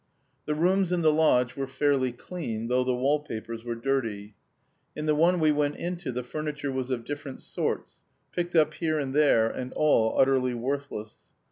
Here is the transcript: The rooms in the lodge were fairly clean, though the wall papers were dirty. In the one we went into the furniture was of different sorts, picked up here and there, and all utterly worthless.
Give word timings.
The 0.47 0.55
rooms 0.55 0.91
in 0.91 1.03
the 1.03 1.13
lodge 1.13 1.55
were 1.55 1.67
fairly 1.67 2.11
clean, 2.11 2.69
though 2.69 2.83
the 2.83 2.95
wall 2.95 3.19
papers 3.19 3.63
were 3.63 3.75
dirty. 3.75 4.33
In 4.95 5.05
the 5.05 5.13
one 5.13 5.39
we 5.39 5.51
went 5.51 5.75
into 5.75 6.11
the 6.11 6.23
furniture 6.23 6.71
was 6.71 6.89
of 6.89 7.05
different 7.05 7.39
sorts, 7.39 7.99
picked 8.31 8.55
up 8.55 8.73
here 8.73 8.97
and 8.97 9.13
there, 9.13 9.47
and 9.47 9.71
all 9.73 10.19
utterly 10.19 10.55
worthless. 10.55 11.19